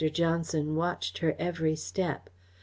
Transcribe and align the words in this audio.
Johnson 0.11 0.75
watched 0.75 1.19
her 1.19 1.35
every 1.37 1.75
step. 1.75 2.31